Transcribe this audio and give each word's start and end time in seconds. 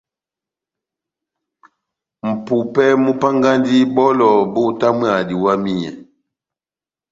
Mʼpupɛ 2.31 2.83
múpángandi 3.03 3.77
bɔlɔ 3.95 4.29
bótamwaha 4.53 5.19
diwamiyɛ. 5.29 5.89